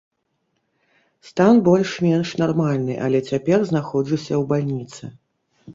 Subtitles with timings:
[1.27, 5.03] Стан больш-менш нармальны, але цяпер знаходжуся ў бальніцы.